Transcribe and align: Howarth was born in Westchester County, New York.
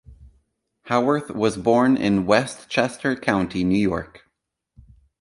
Howarth 0.85 1.29
was 1.29 1.57
born 1.57 1.95
in 1.95 2.25
Westchester 2.25 3.15
County, 3.15 3.63
New 3.63 3.77
York. 3.77 4.27